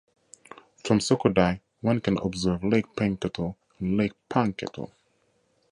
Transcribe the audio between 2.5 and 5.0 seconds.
Lake Penketo and Lake Panketo.